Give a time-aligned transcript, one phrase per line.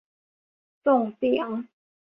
[0.85, 1.49] ส่งเสียง